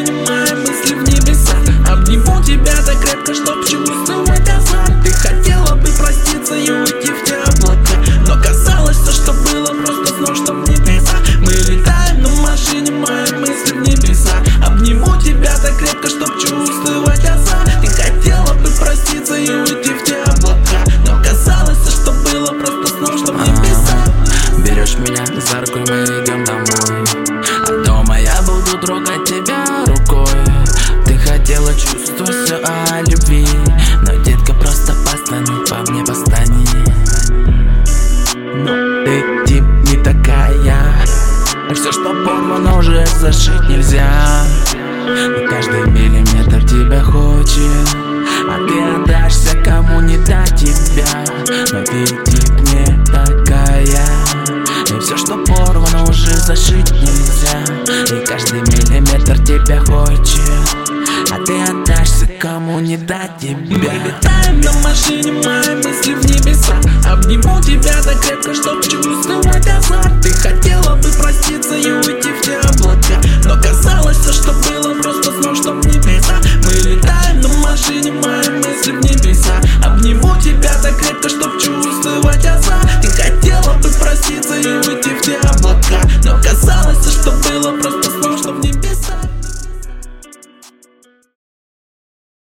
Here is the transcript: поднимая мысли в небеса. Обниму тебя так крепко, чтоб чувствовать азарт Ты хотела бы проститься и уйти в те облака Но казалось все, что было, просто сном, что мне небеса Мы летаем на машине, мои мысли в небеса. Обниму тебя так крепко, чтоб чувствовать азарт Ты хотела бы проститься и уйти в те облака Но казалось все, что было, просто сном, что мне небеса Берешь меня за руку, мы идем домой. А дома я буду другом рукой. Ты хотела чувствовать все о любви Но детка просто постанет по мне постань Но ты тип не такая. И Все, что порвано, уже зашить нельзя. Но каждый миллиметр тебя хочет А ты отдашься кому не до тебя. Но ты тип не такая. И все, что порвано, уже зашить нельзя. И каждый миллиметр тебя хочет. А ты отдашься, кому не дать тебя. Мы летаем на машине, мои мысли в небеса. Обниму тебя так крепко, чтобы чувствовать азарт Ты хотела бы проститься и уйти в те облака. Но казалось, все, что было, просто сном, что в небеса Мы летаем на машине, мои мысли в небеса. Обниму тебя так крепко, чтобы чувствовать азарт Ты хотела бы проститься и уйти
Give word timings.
поднимая 0.00 0.54
мысли 0.56 0.94
в 0.94 1.02
небеса. 1.02 1.54
Обниму 1.88 2.42
тебя 2.42 2.74
так 2.84 3.00
крепко, 3.00 3.34
чтоб 3.34 3.66
чувствовать 3.66 4.48
азарт 4.48 5.02
Ты 5.04 5.10
хотела 5.12 5.74
бы 5.74 5.88
проститься 5.98 6.54
и 6.54 6.70
уйти 6.70 7.12
в 7.12 7.24
те 7.24 7.36
облака 7.36 7.94
Но 8.26 8.40
казалось 8.42 8.96
все, 8.96 9.12
что 9.12 9.32
было, 9.32 9.66
просто 9.84 10.14
сном, 10.14 10.36
что 10.36 10.54
мне 10.54 10.76
небеса 10.76 11.16
Мы 11.40 11.52
летаем 11.52 12.22
на 12.22 12.28
машине, 12.42 12.92
мои 12.92 13.32
мысли 13.40 13.72
в 13.72 13.82
небеса. 13.82 14.36
Обниму 14.64 15.16
тебя 15.20 15.56
так 15.58 15.76
крепко, 15.78 16.08
чтоб 16.08 16.30
чувствовать 16.38 17.24
азарт 17.24 17.80
Ты 17.82 17.88
хотела 17.88 18.54
бы 18.54 18.70
проститься 18.78 19.36
и 19.36 19.50
уйти 19.50 19.90
в 19.92 20.04
те 20.04 20.22
облака 20.22 20.84
Но 21.06 21.22
казалось 21.22 21.78
все, 21.78 21.90
что 21.90 22.12
было, 22.12 22.52
просто 22.58 22.86
сном, 22.96 23.18
что 23.18 23.32
мне 23.32 23.50
небеса 23.50 24.10
Берешь 24.64 24.96
меня 24.96 25.26
за 25.26 25.60
руку, 25.60 25.78
мы 25.78 26.04
идем 26.04 26.44
домой. 26.44 27.04
А 27.66 27.84
дома 27.84 28.20
я 28.20 28.40
буду 28.42 28.78
другом 28.78 29.09
рукой. 29.86 30.26
Ты 31.04 31.16
хотела 31.18 31.72
чувствовать 31.74 32.34
все 32.44 32.56
о 32.56 33.02
любви 33.02 33.46
Но 34.02 34.14
детка 34.22 34.52
просто 34.54 34.94
постанет 35.04 35.68
по 35.68 35.90
мне 35.90 36.04
постань 36.04 36.66
Но 38.54 39.04
ты 39.04 39.44
тип 39.46 39.64
не 39.88 40.02
такая. 40.02 41.04
И 41.70 41.74
Все, 41.74 41.92
что 41.92 42.12
порвано, 42.24 42.78
уже 42.78 43.06
зашить 43.20 43.68
нельзя. 43.68 44.44
Но 45.06 45.48
каждый 45.48 45.86
миллиметр 45.90 46.62
тебя 46.64 47.02
хочет 47.02 47.96
А 48.48 48.58
ты 48.66 49.02
отдашься 49.02 49.56
кому 49.64 50.00
не 50.00 50.16
до 50.18 50.44
тебя. 50.56 51.24
Но 51.72 51.82
ты 51.84 52.06
тип 52.06 52.50
не 52.72 53.04
такая. 53.06 54.06
И 54.88 55.00
все, 55.00 55.16
что 55.16 55.36
порвано, 55.44 56.04
уже 56.04 56.36
зашить 56.36 56.90
нельзя. 56.92 57.19
И 58.10 58.26
каждый 58.26 58.60
миллиметр 58.62 59.38
тебя 59.38 59.78
хочет. 59.78 60.40
А 61.30 61.38
ты 61.46 61.62
отдашься, 61.62 62.26
кому 62.40 62.80
не 62.80 62.96
дать 62.96 63.38
тебя. 63.38 63.56
Мы 63.68 63.76
летаем 63.76 64.60
на 64.60 64.72
машине, 64.82 65.30
мои 65.30 65.76
мысли 65.76 66.14
в 66.14 66.24
небеса. 66.26 66.74
Обниму 67.08 67.60
тебя 67.60 68.02
так 68.02 68.20
крепко, 68.20 68.52
чтобы 68.52 68.82
чувствовать 68.82 69.66
азарт 69.68 70.20
Ты 70.22 70.30
хотела 70.30 70.96
бы 70.96 71.08
проститься 71.20 71.76
и 71.76 71.90
уйти 71.92 72.32
в 72.32 72.40
те 72.42 72.56
облака. 72.58 73.20
Но 73.44 73.54
казалось, 73.62 74.16
все, 74.18 74.32
что 74.32 74.52
было, 74.54 75.00
просто 75.00 75.30
сном, 75.40 75.54
что 75.54 75.72
в 75.74 75.86
небеса 75.86 76.34
Мы 76.64 76.72
летаем 76.90 77.40
на 77.40 77.48
машине, 77.58 78.10
мои 78.10 78.48
мысли 78.58 78.90
в 78.90 79.00
небеса. 79.02 79.60
Обниму 79.84 80.34
тебя 80.40 80.72
так 80.82 80.98
крепко, 80.98 81.28
чтобы 81.28 81.60
чувствовать 81.60 82.44
азарт 82.44 82.90
Ты 83.02 83.08
хотела 83.08 83.74
бы 83.74 83.88
проститься 84.00 84.56
и 84.56 84.66
уйти 84.66 84.99